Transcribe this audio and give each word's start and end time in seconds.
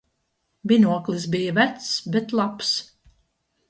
Binoklis 0.71 1.29
bija 1.37 1.53
vecs, 1.59 1.93
bet 2.17 2.37
labs. 2.41 2.77